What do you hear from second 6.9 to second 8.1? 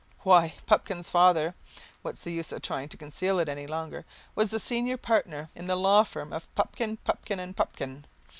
Pupkin and Pupkin.